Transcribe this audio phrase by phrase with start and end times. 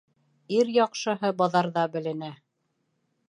[0.59, 2.31] Ир яҡшыһы баҙарҙа беленә.